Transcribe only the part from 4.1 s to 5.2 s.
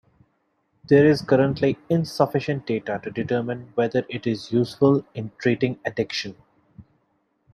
is useful